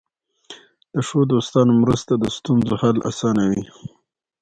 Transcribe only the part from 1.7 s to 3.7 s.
مرسته د ستونزو حل اسانوي.